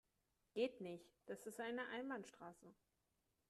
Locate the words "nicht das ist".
0.81-1.59